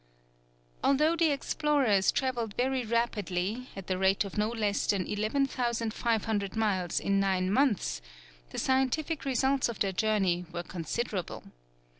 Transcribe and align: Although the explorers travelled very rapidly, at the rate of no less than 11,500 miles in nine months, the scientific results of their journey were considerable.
Although 0.83 1.15
the 1.15 1.29
explorers 1.29 2.11
travelled 2.11 2.55
very 2.55 2.83
rapidly, 2.83 3.69
at 3.75 3.85
the 3.85 3.99
rate 3.99 4.25
of 4.25 4.35
no 4.35 4.49
less 4.49 4.87
than 4.87 5.05
11,500 5.05 6.55
miles 6.55 6.99
in 6.99 7.19
nine 7.19 7.53
months, 7.53 8.01
the 8.49 8.57
scientific 8.57 9.25
results 9.25 9.69
of 9.69 9.77
their 9.77 9.91
journey 9.93 10.47
were 10.51 10.63
considerable. 10.63 11.43